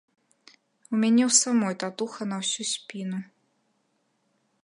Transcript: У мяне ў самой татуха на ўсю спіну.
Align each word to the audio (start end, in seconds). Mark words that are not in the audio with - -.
У 0.95 1.01
мяне 1.03 1.23
ў 1.29 1.35
самой 1.43 1.75
татуха 1.83 2.21
на 2.31 2.37
ўсю 2.41 2.63
спіну. 2.73 3.19